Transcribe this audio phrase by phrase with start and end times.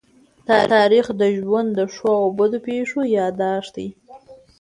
[0.73, 3.87] تاریخ د ژوند د ښو او بدو پېښو يادښت دی.